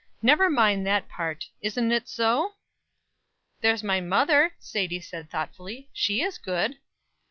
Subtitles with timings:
[0.23, 1.45] Never mind that part.
[1.61, 2.53] Isn't it so?"
[3.61, 5.91] "There's my mother," Sadie said thoughtfully.
[5.93, 6.77] "She is good."